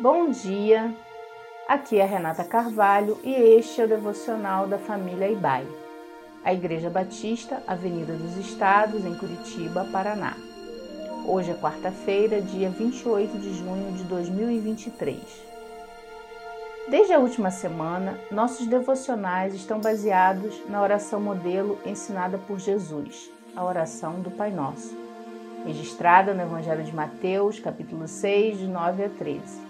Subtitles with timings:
[0.00, 0.94] Bom dia,
[1.66, 5.66] aqui é Renata Carvalho e este é o devocional da família Ibai,
[6.44, 10.36] a Igreja Batista, Avenida dos Estados, em Curitiba, Paraná.
[11.26, 15.18] Hoje é quarta-feira, dia 28 de junho de 2023.
[16.86, 23.64] Desde a última semana, nossos devocionais estão baseados na oração modelo ensinada por Jesus, a
[23.64, 24.96] oração do Pai Nosso,
[25.66, 29.67] registrada no Evangelho de Mateus, capítulo 6, de 9 a 13.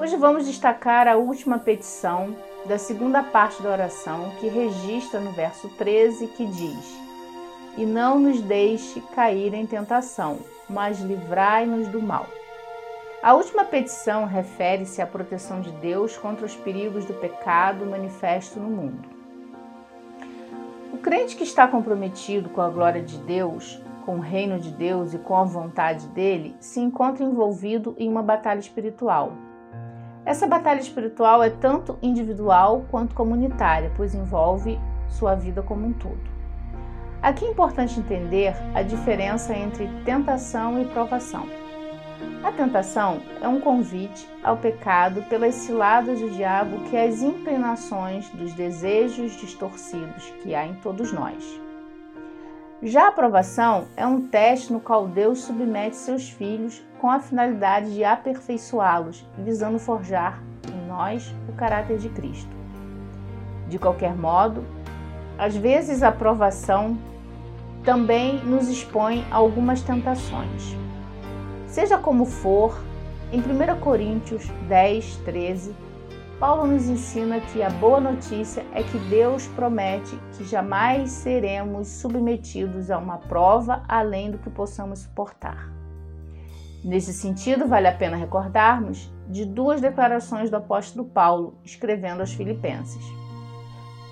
[0.00, 5.68] Hoje vamos destacar a última petição da segunda parte da oração, que registra no verso
[5.70, 6.96] 13, que diz:
[7.76, 10.38] E não nos deixe cair em tentação,
[10.70, 12.26] mas livrai-nos do mal.
[13.20, 18.68] A última petição refere-se à proteção de Deus contra os perigos do pecado manifesto no
[18.68, 19.08] mundo.
[20.92, 25.12] O crente que está comprometido com a glória de Deus, com o reino de Deus
[25.12, 29.32] e com a vontade dele, se encontra envolvido em uma batalha espiritual
[30.28, 36.20] essa batalha espiritual é tanto individual quanto comunitária, pois envolve sua vida como um todo.
[37.22, 41.46] Aqui é importante entender a diferença entre tentação e provação.
[42.44, 48.28] A tentação é um convite ao pecado pelas ciladas do diabo que é as inclinações
[48.28, 51.67] dos desejos distorcidos que há em todos nós.
[52.80, 57.92] Já a aprovação é um teste no qual Deus submete seus filhos com a finalidade
[57.92, 60.40] de aperfeiçoá-los, visando forjar
[60.72, 62.56] em nós o caráter de Cristo.
[63.68, 64.64] De qualquer modo,
[65.36, 66.96] às vezes a aprovação
[67.82, 70.76] também nos expõe a algumas tentações.
[71.66, 72.80] Seja como for,
[73.32, 75.74] em 1 Coríntios 10, 13,
[76.38, 82.92] Paulo nos ensina que a boa notícia é que Deus promete que jamais seremos submetidos
[82.92, 85.68] a uma prova além do que possamos suportar.
[86.84, 93.04] Nesse sentido, vale a pena recordarmos de duas declarações do apóstolo Paulo, escrevendo aos Filipenses.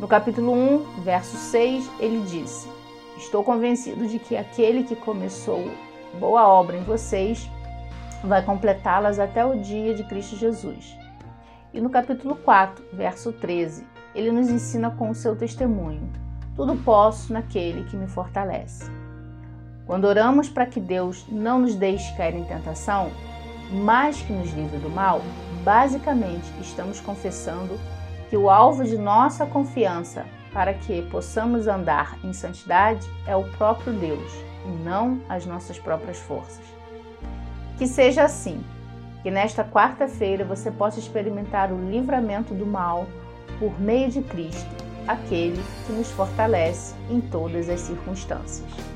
[0.01, 2.69] No capítulo 1, verso 6, ele disse:
[3.17, 5.71] Estou convencido de que aquele que começou
[6.19, 7.49] boa obra em vocês
[8.25, 11.06] vai completá-las até o dia de Cristo Jesus.
[11.77, 16.11] E no capítulo 4, verso 13, ele nos ensina com o seu testemunho:
[16.57, 18.91] Tudo posso naquele que me fortalece.
[19.87, 23.11] Quando oramos para que Deus não nos deixe cair em tentação,
[23.71, 25.21] mas que nos livre do mal,
[25.63, 27.79] basicamente estamos confessando
[28.31, 33.93] que o alvo de nossa confiança para que possamos andar em santidade é o próprio
[33.93, 34.33] Deus
[34.65, 36.65] e não as nossas próprias forças.
[37.77, 38.65] Que seja assim
[39.27, 43.09] que nesta quarta-feira você possa experimentar o livramento do mal
[43.59, 44.71] por meio de Cristo,
[45.05, 48.96] aquele que nos fortalece em todas as circunstâncias.